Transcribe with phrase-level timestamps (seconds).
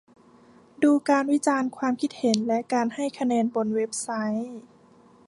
[0.83, 4.57] ดูการวิจารณ์ ความคิดเห็น และการให้คะแนนบนเว็บไซต์